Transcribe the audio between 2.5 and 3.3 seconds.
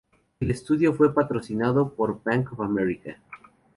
of America.